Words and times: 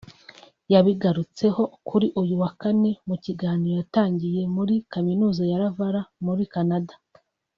yabigarutseho 0.73 1.63
kuri 1.87 2.07
uyu 2.21 2.35
wa 2.41 2.49
Kane 2.61 2.91
mu 3.07 3.15
kiganiro 3.25 3.73
yatangiye 3.79 4.41
muri 4.55 4.73
Kaminuza 4.91 5.43
ya 5.51 5.57
Laval 5.61 5.95
muri 6.25 6.43
Canada 6.55 6.95